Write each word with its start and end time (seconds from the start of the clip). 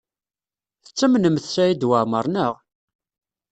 Tettamnemt 0.83 1.45
Saɛid 1.53 1.81
Waɛmaṛ, 1.89 2.25
naɣ? 2.33 2.53